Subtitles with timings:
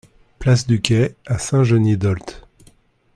[0.39, 2.43] Place Du Quai à Saint-Geniez-d'Olt